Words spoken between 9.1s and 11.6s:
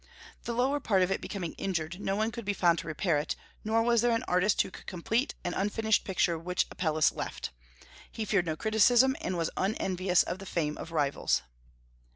and was unenvious of the fame of rivals.